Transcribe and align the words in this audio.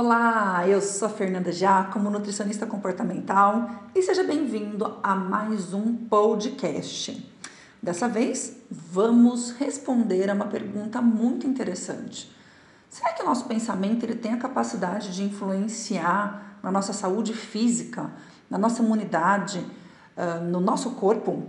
Olá, 0.00 0.62
eu 0.68 0.80
sou 0.80 1.08
a 1.08 1.10
Fernanda 1.10 1.50
Giacomo, 1.50 2.08
nutricionista 2.08 2.64
comportamental, 2.64 3.68
e 3.92 4.00
seja 4.00 4.22
bem-vindo 4.22 4.96
a 5.02 5.12
mais 5.16 5.74
um 5.74 5.92
podcast. 5.92 7.28
Dessa 7.82 8.06
vez, 8.06 8.58
vamos 8.70 9.50
responder 9.58 10.30
a 10.30 10.34
uma 10.34 10.44
pergunta 10.44 11.02
muito 11.02 11.48
interessante. 11.48 12.32
Será 12.88 13.12
que 13.12 13.22
o 13.24 13.26
nosso 13.26 13.46
pensamento 13.46 14.04
ele 14.04 14.14
tem 14.14 14.32
a 14.34 14.36
capacidade 14.36 15.12
de 15.12 15.24
influenciar 15.24 16.60
na 16.62 16.70
nossa 16.70 16.92
saúde 16.92 17.34
física, 17.34 18.08
na 18.48 18.56
nossa 18.56 18.80
imunidade, 18.80 19.66
no 20.48 20.60
nosso 20.60 20.92
corpo? 20.92 21.42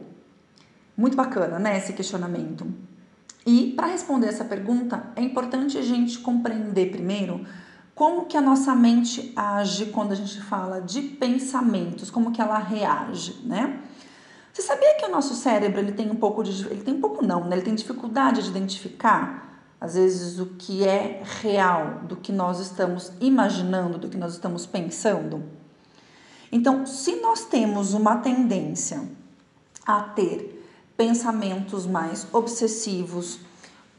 Muito 0.97 1.15
bacana, 1.15 1.59
né, 1.59 1.77
esse 1.77 1.93
questionamento. 1.93 2.65
E 3.45 3.73
para 3.75 3.85
responder 3.85 4.25
essa 4.25 4.43
pergunta, 4.43 5.03
é 5.15 5.21
importante 5.21 5.77
a 5.77 5.83
gente 5.83 6.17
compreender 6.17 6.89
primeiro 6.89 7.45
como 7.99 8.27
que 8.27 8.37
a 8.37 8.41
nossa 8.41 8.73
mente 8.73 9.33
age 9.35 9.87
quando 9.87 10.13
a 10.13 10.15
gente 10.15 10.39
fala 10.39 10.79
de 10.79 11.01
pensamentos, 11.01 12.09
como 12.09 12.31
que 12.31 12.41
ela 12.41 12.57
reage, 12.57 13.41
né? 13.43 13.77
Você 14.53 14.61
sabia 14.61 14.95
que 14.95 15.05
o 15.05 15.11
nosso 15.11 15.35
cérebro 15.35 15.81
ele 15.81 15.91
tem 15.91 16.09
um 16.09 16.15
pouco 16.15 16.41
de 16.41 16.65
ele 16.67 16.81
tem 16.81 16.93
um 16.93 17.01
pouco 17.01 17.25
não, 17.25 17.43
né? 17.43 17.57
Ele 17.57 17.65
tem 17.65 17.75
dificuldade 17.75 18.41
de 18.41 18.51
identificar 18.51 19.65
às 19.81 19.95
vezes 19.95 20.39
o 20.39 20.45
que 20.45 20.87
é 20.87 21.21
real 21.41 22.03
do 22.03 22.15
que 22.15 22.31
nós 22.31 22.61
estamos 22.61 23.11
imaginando, 23.19 23.97
do 23.97 24.07
que 24.07 24.15
nós 24.15 24.31
estamos 24.31 24.65
pensando. 24.65 25.43
Então, 26.49 26.85
se 26.85 27.17
nós 27.17 27.43
temos 27.43 27.93
uma 27.93 28.15
tendência 28.15 29.03
a 29.85 30.03
ter 30.03 30.65
pensamentos 30.95 31.85
mais 31.85 32.25
obsessivos 32.31 33.41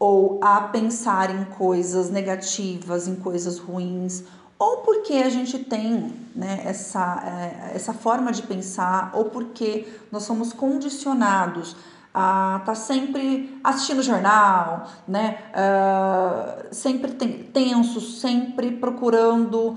ou 0.00 0.40
a 0.42 0.62
pensar 0.62 1.28
em 1.30 1.44
coisas 1.44 2.08
negativas, 2.08 3.06
em 3.06 3.16
coisas 3.16 3.58
ruins, 3.58 4.24
ou 4.58 4.78
porque 4.78 5.12
a 5.14 5.28
gente 5.28 5.58
tem 5.58 6.14
né, 6.34 6.62
essa, 6.64 7.22
é, 7.22 7.76
essa 7.76 7.92
forma 7.92 8.32
de 8.32 8.42
pensar, 8.42 9.10
ou 9.14 9.26
porque 9.26 9.86
nós 10.10 10.22
somos 10.22 10.54
condicionados 10.54 11.76
a 12.14 12.56
estar 12.60 12.72
tá 12.72 12.74
sempre 12.74 13.60
assistindo 13.62 14.02
jornal, 14.02 14.88
né, 15.06 15.38
uh, 15.52 16.74
sempre 16.74 17.12
tenso, 17.52 18.00
sempre 18.00 18.72
procurando 18.72 19.68
uh, 19.68 19.76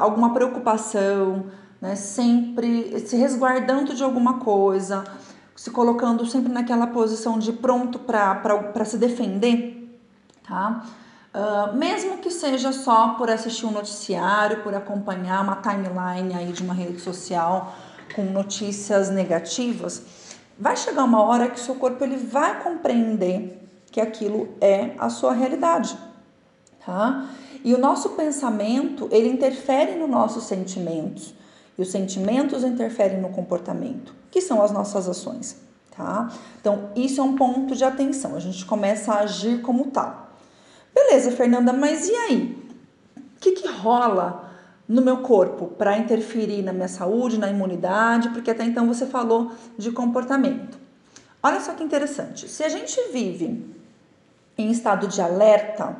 alguma 0.00 0.34
preocupação, 0.34 1.46
né, 1.80 1.96
sempre 1.96 3.00
se 3.00 3.16
resguardando 3.16 3.94
de 3.94 4.04
alguma 4.04 4.38
coisa 4.38 5.02
se 5.56 5.70
colocando 5.70 6.26
sempre 6.26 6.52
naquela 6.52 6.86
posição 6.86 7.38
de 7.38 7.52
pronto 7.52 7.98
para 7.98 8.84
se 8.84 8.98
defender, 8.98 9.98
tá? 10.46 10.84
Uh, 11.34 11.76
mesmo 11.76 12.18
que 12.18 12.30
seja 12.30 12.72
só 12.72 13.14
por 13.14 13.28
assistir 13.28 13.66
um 13.66 13.72
noticiário, 13.72 14.62
por 14.62 14.72
acompanhar 14.74 15.42
uma 15.42 15.56
timeline 15.56 16.32
aí 16.32 16.52
de 16.52 16.62
uma 16.62 16.74
rede 16.74 17.00
social 17.00 17.74
com 18.14 18.22
notícias 18.22 19.10
negativas, 19.10 20.02
vai 20.58 20.76
chegar 20.76 21.02
uma 21.02 21.22
hora 21.22 21.50
que 21.50 21.58
seu 21.58 21.74
corpo 21.74 22.04
ele 22.04 22.16
vai 22.16 22.62
compreender 22.62 23.60
que 23.90 24.00
aquilo 24.00 24.48
é 24.60 24.94
a 24.98 25.08
sua 25.08 25.32
realidade, 25.32 25.96
tá? 26.84 27.26
E 27.64 27.74
o 27.74 27.78
nosso 27.78 28.10
pensamento, 28.10 29.08
ele 29.10 29.28
interfere 29.28 29.96
nos 29.96 30.08
nossos 30.08 30.44
sentimentos. 30.44 31.34
E 31.76 31.82
os 31.82 31.90
sentimentos 31.90 32.62
interferem 32.62 33.20
no 33.20 33.30
comportamento, 33.30 34.14
que 34.30 34.40
são 34.40 34.62
as 34.62 34.70
nossas 34.70 35.08
ações, 35.08 35.56
tá? 35.96 36.30
Então, 36.60 36.90
isso 36.94 37.20
é 37.20 37.24
um 37.24 37.34
ponto 37.34 37.74
de 37.74 37.84
atenção. 37.84 38.36
A 38.36 38.40
gente 38.40 38.64
começa 38.64 39.12
a 39.12 39.20
agir 39.20 39.60
como 39.60 39.90
tal. 39.90 40.30
Beleza, 40.94 41.32
Fernanda, 41.32 41.72
mas 41.72 42.08
e 42.08 42.14
aí? 42.14 42.64
O 43.16 43.40
que, 43.40 43.52
que 43.52 43.68
rola 43.68 44.52
no 44.88 45.02
meu 45.02 45.18
corpo 45.18 45.66
para 45.66 45.98
interferir 45.98 46.62
na 46.62 46.72
minha 46.72 46.88
saúde, 46.88 47.38
na 47.38 47.50
imunidade? 47.50 48.28
Porque 48.30 48.50
até 48.50 48.64
então 48.64 48.86
você 48.86 49.06
falou 49.06 49.50
de 49.76 49.90
comportamento. 49.90 50.78
Olha 51.42 51.60
só 51.60 51.72
que 51.72 51.82
interessante. 51.82 52.48
Se 52.48 52.62
a 52.62 52.68
gente 52.68 52.98
vive 53.12 53.74
em 54.56 54.70
estado 54.70 55.08
de 55.08 55.20
alerta, 55.20 55.96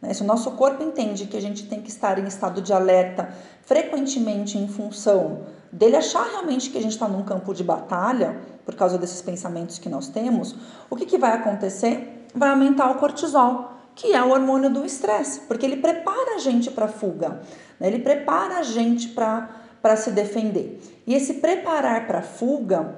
né? 0.00 0.14
Se 0.14 0.22
o 0.22 0.26
nosso 0.26 0.52
corpo 0.52 0.82
entende 0.82 1.26
que 1.26 1.36
a 1.36 1.40
gente 1.40 1.66
tem 1.66 1.82
que 1.82 1.90
estar 1.90 2.18
em 2.18 2.26
estado 2.26 2.62
de 2.62 2.72
alerta 2.72 3.28
frequentemente 3.62 4.56
em 4.56 4.68
função 4.68 5.42
dele 5.70 5.96
achar 5.96 6.24
realmente 6.24 6.70
que 6.70 6.78
a 6.78 6.82
gente 6.82 6.92
está 6.92 7.06
num 7.06 7.22
campo 7.22 7.52
de 7.52 7.62
batalha, 7.62 8.40
por 8.64 8.74
causa 8.74 8.98
desses 8.98 9.20
pensamentos 9.20 9.78
que 9.78 9.88
nós 9.88 10.08
temos, 10.08 10.54
o 10.88 10.96
que, 10.96 11.06
que 11.06 11.18
vai 11.18 11.32
acontecer? 11.32 12.26
Vai 12.34 12.50
aumentar 12.50 12.90
o 12.90 12.96
cortisol, 12.96 13.72
que 13.94 14.12
é 14.12 14.22
o 14.22 14.30
hormônio 14.30 14.70
do 14.70 14.84
estresse, 14.84 15.40
porque 15.40 15.66
ele 15.66 15.78
prepara 15.78 16.36
a 16.36 16.38
gente 16.38 16.70
para 16.70 16.88
fuga, 16.88 17.40
né? 17.80 17.88
ele 17.88 17.98
prepara 17.98 18.58
a 18.58 18.62
gente 18.62 19.08
para 19.08 19.96
se 19.96 20.10
defender. 20.10 20.80
E 21.06 21.14
esse 21.14 21.34
preparar 21.34 22.06
para 22.06 22.22
fuga 22.22 22.94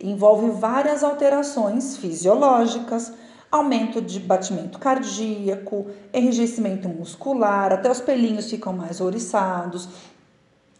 envolve 0.00 0.50
várias 0.50 1.04
alterações 1.04 1.96
fisiológicas, 1.96 3.12
aumento 3.52 4.00
de 4.00 4.18
batimento 4.18 4.78
cardíaco, 4.78 5.86
enrijecimento 6.10 6.88
muscular, 6.88 7.70
até 7.70 7.90
os 7.90 8.00
pelinhos 8.00 8.48
ficam 8.48 8.72
mais 8.72 8.98
ouriçados. 8.98 9.90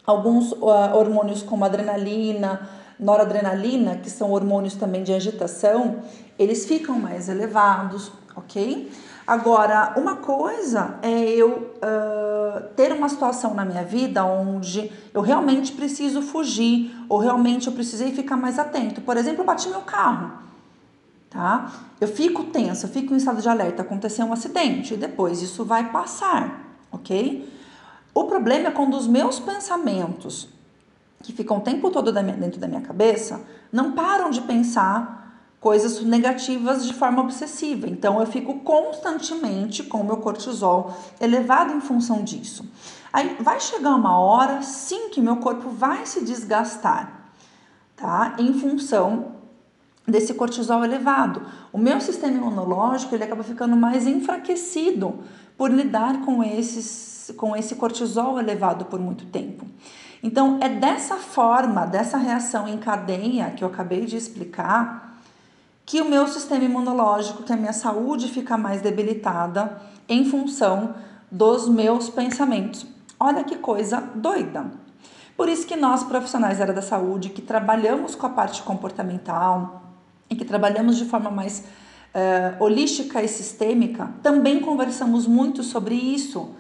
Alguns 0.07 0.53
uh, 0.53 0.97
hormônios 0.97 1.43
como 1.43 1.67
adrenalina, 1.67 2.67
noradrenalina, 2.99 3.97
que 3.97 4.09
são 4.09 4.33
hormônios 4.33 4.75
também 4.75 5.03
de 5.03 5.13
agitação, 5.13 5.97
eles 6.39 6.65
ficam 6.65 6.99
mais 6.99 7.29
elevados, 7.29 8.11
ok? 8.35 8.91
Agora, 9.27 9.93
uma 9.97 10.17
coisa 10.17 10.95
é 11.03 11.13
eu 11.13 11.75
uh, 11.77 12.69
ter 12.75 12.91
uma 12.91 13.09
situação 13.09 13.53
na 13.53 13.67
minha 13.67 13.85
vida 13.85 14.25
onde 14.25 14.91
eu 15.13 15.21
realmente 15.21 15.73
preciso 15.73 16.23
fugir, 16.23 16.91
ou 17.07 17.19
realmente 17.19 17.67
eu 17.67 17.73
precisei 17.75 18.13
ficar 18.13 18.37
mais 18.37 18.59
atento. 18.59 19.03
Por 19.03 19.19
exemplo, 19.19 19.43
eu 19.43 19.47
bati 19.47 19.69
meu 19.69 19.83
carro 19.83 20.52
tá? 21.33 21.73
Eu 21.99 22.07
fico 22.07 22.45
tensa, 22.45 22.87
eu 22.87 22.91
fico 22.91 23.15
em 23.15 23.17
estado 23.17 23.41
de 23.41 23.49
alerta, 23.49 23.81
aconteceu 23.81 24.27
um 24.27 24.33
acidente 24.33 24.95
e 24.95 24.97
depois 24.99 25.41
isso 25.41 25.65
vai 25.65 25.91
passar, 25.91 26.77
ok? 26.91 27.51
O 28.15 28.25
problema 28.25 28.69
é 28.69 28.71
quando 28.71 28.95
os 28.95 29.07
meus 29.07 29.41
pensamentos, 29.41 30.49
que 31.23 31.33
ficam 31.33 31.57
o 31.57 31.61
tempo 31.61 31.91
todo 31.91 32.13
dentro 32.13 32.61
da 32.61 32.69
minha 32.69 32.83
cabeça, 32.83 33.41
não 33.73 33.93
param 33.93 34.29
de 34.29 34.43
pensar 34.43 35.23
coisas 35.59 36.03
negativas 36.03 36.85
de 36.85 36.93
forma 36.93 37.23
obsessiva. 37.23 37.89
Então 37.89 38.21
eu 38.21 38.27
fico 38.27 38.61
constantemente 38.61 39.83
com 39.85 39.99
o 39.99 40.05
meu 40.05 40.19
cortisol 40.19 40.95
elevado 41.21 41.73
em 41.73 41.81
função 41.81 42.23
disso. 42.23 42.69
Aí 43.13 43.37
vai 43.41 43.61
chegar 43.61 43.95
uma 43.95 44.19
hora, 44.19 44.61
sim, 44.61 45.09
que 45.09 45.21
meu 45.21 45.37
corpo 45.37 45.71
vai 45.71 46.05
se 46.05 46.25
desgastar, 46.25 47.31
tá? 47.97 48.35
Em 48.39 48.53
função 48.53 49.42
desse 50.07 50.35
cortisol 50.35 50.85
elevado. 50.85 51.43
O 51.73 51.79
meu 51.79 52.01
sistema 52.01 52.37
imunológico 52.37 53.15
ele 53.15 53.25
acaba 53.25 53.43
ficando 53.43 53.77
mais 53.77 54.07
enfraquecido 54.07 55.21
por 55.57 55.71
lidar 55.71 56.23
com, 56.23 56.43
esses, 56.43 57.33
com 57.37 57.57
esse 57.57 57.77
cortisol 57.77 58.39
elevado 58.39 58.87
por 58.87 58.99
muito 58.99 59.27
tempo. 59.27 59.67
Então, 60.23 60.59
é 60.61 60.69
dessa 60.69 61.17
forma, 61.17 61.85
dessa 61.85 62.17
reação 62.17 62.69
em 62.69 62.79
cadeia 62.79 63.51
que 63.51 63.65
eu 63.65 63.69
acabei 63.69 64.05
de 64.05 64.17
explicar, 64.17 65.19
que 65.85 66.01
o 66.01 66.09
meu 66.09 66.29
sistema 66.29 66.65
imunológico, 66.65 67.43
que 67.43 67.53
a 67.53 67.57
minha 67.57 67.73
saúde 67.73 68.29
fica 68.29 68.57
mais 68.57 68.81
debilitada 68.81 69.81
em 70.09 70.25
função 70.25 70.95
dos 71.31 71.69
meus 71.69 72.09
pensamentos. 72.09 72.87
Olha 73.19 73.43
que 73.43 73.57
coisa 73.57 74.01
doida. 74.15 74.71
Por 75.37 75.49
isso 75.49 75.67
que 75.67 75.75
nós, 75.75 76.05
profissionais 76.05 76.59
da 76.59 76.65
área 76.65 76.75
da 76.75 76.83
saúde, 76.83 77.31
que 77.31 77.43
trabalhamos 77.43 78.15
com 78.15 78.27
a 78.27 78.31
parte 78.31 78.63
comportamental, 78.63 79.82
em 80.33 80.37
que 80.37 80.45
trabalhamos 80.45 80.97
de 80.97 81.05
forma 81.05 81.31
mais 81.31 81.65
uh, 82.15 82.63
holística 82.63 83.23
e 83.23 83.29
sistêmica, 83.29 84.11
também 84.23 84.61
conversamos 84.61 85.27
muito 85.27 85.63
sobre 85.63 85.95
isso 85.95 86.55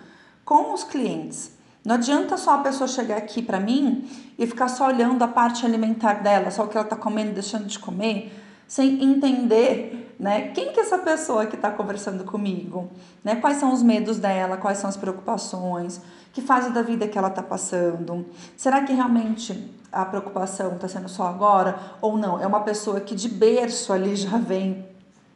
com 0.44 0.72
os 0.72 0.84
clientes. 0.84 1.52
Não 1.84 1.96
adianta 1.96 2.36
só 2.36 2.54
a 2.54 2.58
pessoa 2.58 2.86
chegar 2.86 3.16
aqui 3.16 3.42
para 3.42 3.58
mim 3.58 4.08
e 4.38 4.46
ficar 4.46 4.68
só 4.68 4.86
olhando 4.86 5.22
a 5.22 5.28
parte 5.28 5.66
alimentar 5.66 6.22
dela, 6.22 6.50
só 6.50 6.64
o 6.64 6.68
que 6.68 6.76
ela 6.76 6.86
está 6.86 6.96
comendo, 6.96 7.32
deixando 7.32 7.66
de 7.66 7.78
comer, 7.78 8.32
sem 8.72 9.04
entender 9.04 10.16
né, 10.18 10.48
quem 10.54 10.72
que 10.72 10.80
é 10.80 10.82
essa 10.82 10.96
pessoa 10.96 11.44
que 11.44 11.56
está 11.56 11.70
conversando 11.70 12.24
comigo, 12.24 12.90
né, 13.22 13.36
quais 13.36 13.58
são 13.58 13.70
os 13.70 13.82
medos 13.82 14.16
dela, 14.16 14.56
quais 14.56 14.78
são 14.78 14.88
as 14.88 14.96
preocupações, 14.96 16.00
que 16.32 16.40
fase 16.40 16.70
da 16.70 16.80
vida 16.80 17.06
que 17.06 17.18
ela 17.18 17.28
está 17.28 17.42
passando. 17.42 18.24
Será 18.56 18.80
que 18.82 18.94
realmente 18.94 19.70
a 19.92 20.06
preocupação 20.06 20.76
está 20.76 20.88
sendo 20.88 21.06
só 21.06 21.26
agora 21.26 21.78
ou 22.00 22.16
não? 22.16 22.40
É 22.40 22.46
uma 22.46 22.60
pessoa 22.60 22.98
que 22.98 23.14
de 23.14 23.28
berço 23.28 23.92
ali 23.92 24.16
já 24.16 24.38
vem 24.38 24.88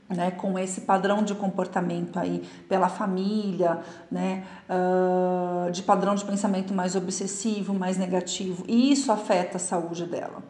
né, 0.09 0.31
com 0.31 0.59
esse 0.59 0.83
padrão 0.83 1.23
de 1.23 1.35
comportamento 1.35 2.19
aí 2.19 2.47
pela 2.69 2.89
família, 2.89 3.81
né, 4.11 4.45
uh, 4.69 5.71
de 5.71 5.83
padrão 5.83 6.15
de 6.15 6.25
pensamento 6.25 6.73
mais 6.73 6.95
obsessivo, 6.95 7.75
mais 7.75 7.97
negativo, 7.97 8.65
e 8.69 8.93
isso 8.93 9.11
afeta 9.11 9.57
a 9.57 9.61
saúde 9.61 10.07
dela. 10.07 10.43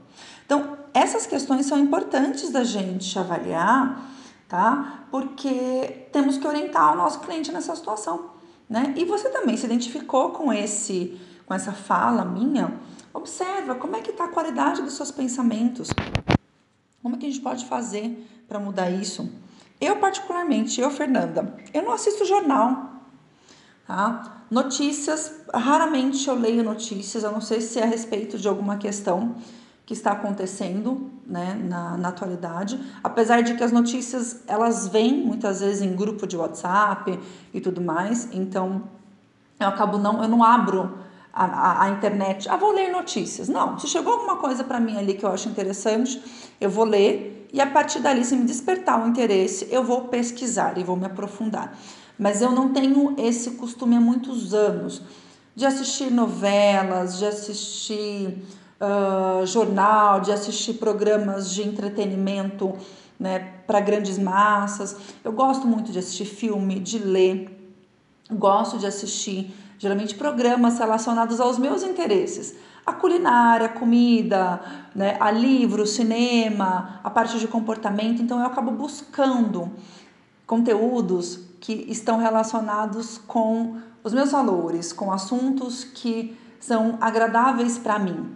Então, 0.44 0.76
essas 0.92 1.26
questões 1.26 1.66
são 1.66 1.78
importantes 1.78 2.50
da 2.50 2.64
gente 2.64 3.18
avaliar, 3.18 4.10
tá? 4.48 5.06
Porque 5.10 6.08
temos 6.12 6.38
que 6.38 6.46
orientar 6.46 6.92
o 6.92 6.96
nosso 6.96 7.20
cliente 7.20 7.50
nessa 7.50 7.74
situação. 7.74 8.36
né? 8.68 8.94
E 8.96 9.04
você 9.04 9.28
também 9.28 9.56
se 9.56 9.66
identificou 9.66 10.30
com 10.30 10.52
esse 10.52 11.18
com 11.46 11.54
essa 11.54 11.72
fala 11.72 12.24
minha? 12.24 12.74
Observa 13.14 13.76
como 13.76 13.96
é 13.96 14.00
que 14.00 14.10
está 14.10 14.24
a 14.24 14.28
qualidade 14.28 14.82
dos 14.82 14.94
seus 14.94 15.10
pensamentos. 15.10 15.90
Como 17.00 17.14
é 17.14 17.18
que 17.18 17.26
a 17.26 17.30
gente 17.30 17.40
pode 17.40 17.64
fazer 17.66 18.28
para 18.48 18.58
mudar 18.58 18.90
isso? 18.90 19.32
Eu 19.80 19.96
particularmente, 19.96 20.80
eu 20.80 20.90
Fernanda, 20.90 21.54
eu 21.72 21.82
não 21.82 21.92
assisto 21.92 22.24
jornal, 22.24 22.92
tá? 23.86 24.44
Notícias, 24.50 25.40
raramente 25.52 26.28
eu 26.28 26.34
leio 26.34 26.62
notícias, 26.62 27.24
eu 27.24 27.32
não 27.32 27.40
sei 27.40 27.60
se 27.60 27.78
é 27.78 27.82
a 27.82 27.86
respeito 27.86 28.38
de 28.38 28.48
alguma 28.48 28.76
questão 28.76 29.36
que 29.84 29.92
está 29.92 30.12
acontecendo 30.12 31.10
né, 31.26 31.54
na, 31.62 31.96
na 31.96 32.08
atualidade, 32.08 32.78
apesar 33.02 33.42
de 33.42 33.54
que 33.54 33.62
as 33.62 33.72
notícias 33.72 34.42
elas 34.46 34.88
vêm 34.88 35.24
muitas 35.24 35.60
vezes 35.60 35.82
em 35.82 35.94
grupo 35.94 36.26
de 36.26 36.36
WhatsApp 36.36 37.18
e 37.52 37.60
tudo 37.60 37.80
mais, 37.80 38.28
então 38.32 38.82
eu 39.58 39.68
acabo 39.68 39.98
não, 39.98 40.22
eu 40.22 40.28
não 40.28 40.42
abro 40.42 40.98
a, 41.36 41.44
a, 41.44 41.84
a 41.84 41.90
internet, 41.90 42.48
ah, 42.48 42.56
vou 42.56 42.72
ler 42.72 42.90
notícias. 42.90 43.48
Não, 43.48 43.78
se 43.78 43.86
chegou 43.86 44.14
alguma 44.14 44.36
coisa 44.36 44.64
para 44.64 44.80
mim 44.80 44.96
ali 44.96 45.14
que 45.14 45.24
eu 45.24 45.30
acho 45.30 45.48
interessante, 45.48 46.20
eu 46.58 46.70
vou 46.70 46.84
ler 46.84 47.36
e 47.52 47.60
a 47.60 47.66
partir 47.66 48.00
dali, 48.00 48.24
se 48.24 48.36
me 48.36 48.44
despertar 48.44 49.02
o 49.02 49.08
interesse, 49.08 49.68
eu 49.70 49.82
vou 49.82 50.02
pesquisar 50.02 50.76
e 50.76 50.84
vou 50.84 50.96
me 50.96 51.06
aprofundar. 51.06 51.78
Mas 52.18 52.42
eu 52.42 52.50
não 52.50 52.70
tenho 52.70 53.14
esse 53.18 53.52
costume 53.52 53.96
há 53.96 54.00
muitos 54.00 54.52
anos 54.52 55.02
de 55.54 55.64
assistir 55.64 56.10
novelas, 56.10 57.18
de 57.18 57.24
assistir 57.24 58.42
uh, 58.78 59.46
jornal, 59.46 60.20
de 60.20 60.32
assistir 60.32 60.74
programas 60.74 61.50
de 61.50 61.66
entretenimento 61.66 62.74
né, 63.18 63.54
para 63.66 63.80
grandes 63.80 64.18
massas. 64.18 64.96
Eu 65.24 65.32
gosto 65.32 65.66
muito 65.66 65.90
de 65.92 65.98
assistir 65.98 66.26
filme, 66.26 66.78
de 66.78 66.98
ler, 66.98 67.55
gosto 68.30 68.78
de 68.78 68.86
assistir 68.86 69.54
geralmente 69.78 70.14
programas 70.14 70.78
relacionados 70.78 71.40
aos 71.40 71.58
meus 71.58 71.82
interesses. 71.82 72.56
A 72.84 72.92
culinária, 72.92 73.66
a 73.66 73.68
comida, 73.68 74.60
né, 74.94 75.16
a 75.18 75.30
livro, 75.30 75.86
cinema, 75.86 77.00
a 77.02 77.10
parte 77.10 77.38
de 77.38 77.48
comportamento. 77.48 78.22
Então 78.22 78.38
eu 78.38 78.46
acabo 78.46 78.70
buscando 78.70 79.70
conteúdos 80.46 81.40
que 81.60 81.84
estão 81.88 82.18
relacionados 82.18 83.18
com 83.18 83.78
os 84.04 84.14
meus 84.14 84.30
valores, 84.30 84.92
com 84.92 85.12
assuntos 85.12 85.82
que 85.82 86.38
são 86.60 86.96
agradáveis 87.00 87.76
para 87.76 87.98
mim. 87.98 88.30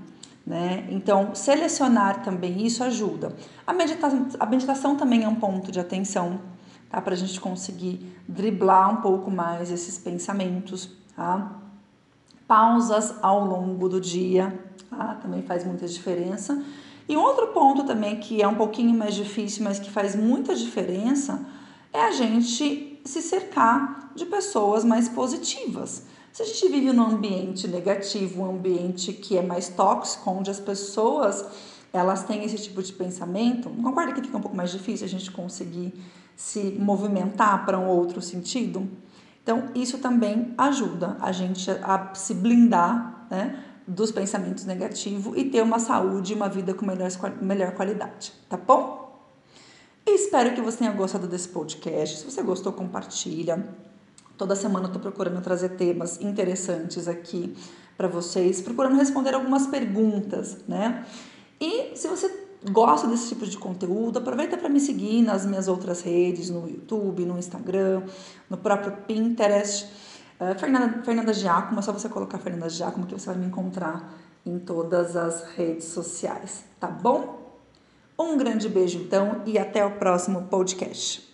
Né? 0.44 0.88
Então, 0.90 1.32
selecionar 1.34 2.24
também 2.24 2.66
isso 2.66 2.82
ajuda. 2.82 3.36
A 3.64 3.72
meditação, 3.72 4.26
a 4.40 4.46
meditação 4.46 4.96
também 4.96 5.22
é 5.22 5.28
um 5.28 5.36
ponto 5.36 5.70
de 5.70 5.78
atenção, 5.78 6.40
tá? 6.90 7.00
Para 7.00 7.14
a 7.14 7.16
gente 7.16 7.40
conseguir 7.40 8.14
driblar 8.28 8.92
um 8.92 8.96
pouco 8.96 9.30
mais 9.30 9.70
esses 9.70 9.96
pensamentos, 9.98 10.90
tá? 11.14 11.56
Pausas 12.46 13.14
ao 13.22 13.44
longo 13.44 13.88
do 13.88 14.00
dia, 14.00 14.58
tá? 14.90 15.14
Também 15.14 15.42
faz 15.42 15.64
muita 15.64 15.86
diferença. 15.86 16.62
E 17.08 17.16
um 17.16 17.20
outro 17.20 17.48
ponto 17.48 17.84
também 17.84 18.18
que 18.18 18.42
é 18.42 18.46
um 18.46 18.56
pouquinho 18.56 18.96
mais 18.96 19.14
difícil, 19.14 19.64
mas 19.64 19.78
que 19.78 19.90
faz 19.90 20.14
muita 20.14 20.54
diferença, 20.54 21.46
é 21.92 22.02
a 22.02 22.10
gente 22.10 23.00
se 23.04 23.22
cercar 23.22 24.12
de 24.14 24.26
pessoas 24.26 24.84
mais 24.84 25.08
positivas. 25.08 26.06
Se 26.32 26.42
a 26.42 26.44
gente 26.44 26.68
vive 26.68 26.92
num 26.92 27.06
ambiente 27.06 27.66
negativo, 27.66 28.42
um 28.42 28.50
ambiente 28.50 29.12
que 29.12 29.36
é 29.36 29.42
mais 29.42 29.68
tóxico, 29.68 30.30
onde 30.30 30.50
as 30.50 30.60
pessoas 30.60 31.44
elas 31.92 32.22
têm 32.22 32.44
esse 32.44 32.56
tipo 32.56 32.80
de 32.80 32.92
pensamento, 32.92 33.68
concorda 33.82 34.12
que 34.12 34.20
fica 34.20 34.38
um 34.38 34.40
pouco 34.40 34.56
mais 34.56 34.70
difícil 34.70 35.04
a 35.06 35.08
gente 35.08 35.30
conseguir 35.32 35.92
se 36.40 36.74
movimentar 36.78 37.66
para 37.66 37.78
um 37.78 37.86
outro 37.86 38.22
sentido? 38.22 38.88
Então, 39.42 39.68
isso 39.74 39.98
também 39.98 40.54
ajuda 40.56 41.18
a 41.20 41.32
gente 41.32 41.70
a 41.70 42.14
se 42.14 42.32
blindar 42.32 43.26
né, 43.30 43.62
dos 43.86 44.10
pensamentos 44.10 44.64
negativos 44.64 45.36
e 45.36 45.44
ter 45.44 45.62
uma 45.62 45.78
saúde 45.78 46.32
e 46.32 46.36
uma 46.36 46.48
vida 46.48 46.72
com 46.72 46.86
melhor, 46.86 47.10
melhor 47.42 47.72
qualidade, 47.72 48.32
tá 48.48 48.56
bom? 48.56 48.98
espero 50.06 50.54
que 50.54 50.60
você 50.60 50.78
tenha 50.78 50.90
gostado 50.92 51.28
desse 51.28 51.48
podcast. 51.48 52.18
Se 52.18 52.24
você 52.24 52.42
gostou, 52.42 52.72
compartilha. 52.72 53.68
Toda 54.36 54.56
semana 54.56 54.88
eu 54.88 54.92
tô 54.92 54.98
procurando 54.98 55.40
trazer 55.42 55.70
temas 55.70 56.20
interessantes 56.20 57.06
aqui 57.06 57.54
para 57.96 58.08
vocês, 58.08 58.60
procurando 58.60 58.96
responder 58.96 59.34
algumas 59.34 59.66
perguntas, 59.66 60.56
né? 60.66 61.04
E 61.60 61.94
se 61.94 62.08
você 62.08 62.39
gosta 62.68 63.06
desse 63.06 63.28
tipo 63.28 63.46
de 63.46 63.56
conteúdo, 63.56 64.18
aproveita 64.18 64.56
para 64.56 64.68
me 64.68 64.80
seguir 64.80 65.22
nas 65.22 65.46
minhas 65.46 65.68
outras 65.68 66.02
redes, 66.02 66.50
no 66.50 66.68
YouTube, 66.68 67.24
no 67.24 67.38
Instagram, 67.38 68.02
no 68.48 68.56
próprio 68.56 68.92
Pinterest. 69.06 69.86
Uh, 70.40 70.58
Fernanda, 70.58 71.02
Fernanda 71.02 71.32
Giacomo, 71.32 71.80
é 71.80 71.82
só 71.82 71.92
você 71.92 72.08
colocar 72.08 72.38
Fernanda 72.38 72.68
Giacomo 72.68 73.06
que 73.06 73.12
você 73.12 73.26
vai 73.26 73.36
me 73.36 73.46
encontrar 73.46 74.12
em 74.44 74.58
todas 74.58 75.16
as 75.16 75.44
redes 75.54 75.86
sociais, 75.86 76.64
tá 76.78 76.86
bom? 76.86 77.60
Um 78.18 78.36
grande 78.36 78.68
beijo 78.68 78.98
então 78.98 79.42
e 79.46 79.58
até 79.58 79.84
o 79.84 79.92
próximo 79.92 80.42
podcast. 80.42 81.29